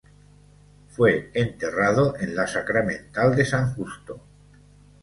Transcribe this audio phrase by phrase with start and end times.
[0.89, 4.19] Fue enterrado en la Sacramental de San Justo.